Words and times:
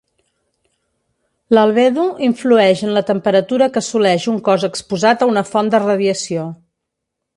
L'albedo 1.55 2.05
influeix 2.27 2.81
en 2.87 2.93
la 2.97 3.03
temperatura 3.09 3.69
que 3.75 3.79
assoleix 3.85 4.25
un 4.33 4.41
cos 4.49 4.67
exposat 4.71 5.27
a 5.27 5.29
una 5.35 5.45
font 5.51 5.71
de 5.77 5.83
radiació. 5.85 6.49